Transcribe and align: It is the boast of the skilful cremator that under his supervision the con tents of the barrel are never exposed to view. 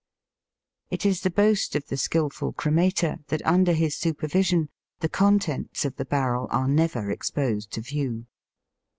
It 0.89 1.05
is 1.05 1.21
the 1.21 1.29
boast 1.29 1.75
of 1.75 1.85
the 1.87 1.95
skilful 1.95 2.53
cremator 2.53 3.23
that 3.27 3.45
under 3.45 3.73
his 3.73 3.95
supervision 3.95 4.69
the 4.99 5.07
con 5.09 5.37
tents 5.37 5.85
of 5.85 5.97
the 5.97 6.05
barrel 6.05 6.47
are 6.49 6.67
never 6.67 7.11
exposed 7.11 7.69
to 7.73 7.81
view. 7.81 8.25